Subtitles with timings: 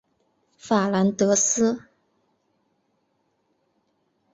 [0.57, 1.79] 法兰德斯。